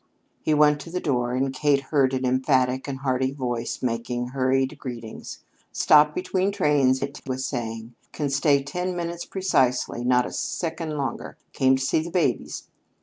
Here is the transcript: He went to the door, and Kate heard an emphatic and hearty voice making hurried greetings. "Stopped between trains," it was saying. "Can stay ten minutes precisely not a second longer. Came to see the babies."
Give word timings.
He 0.41 0.55
went 0.55 0.81
to 0.81 0.89
the 0.89 0.99
door, 0.99 1.33
and 1.35 1.53
Kate 1.53 1.81
heard 1.91 2.15
an 2.15 2.25
emphatic 2.25 2.87
and 2.87 3.01
hearty 3.01 3.31
voice 3.31 3.83
making 3.83 4.29
hurried 4.29 4.79
greetings. 4.79 5.41
"Stopped 5.71 6.15
between 6.15 6.51
trains," 6.51 7.03
it 7.03 7.21
was 7.27 7.45
saying. 7.45 7.93
"Can 8.11 8.31
stay 8.31 8.63
ten 8.63 8.95
minutes 8.95 9.25
precisely 9.25 10.03
not 10.03 10.25
a 10.25 10.31
second 10.33 10.97
longer. 10.97 11.37
Came 11.53 11.75
to 11.75 11.83
see 11.85 11.99
the 11.99 12.09
babies." 12.09 12.63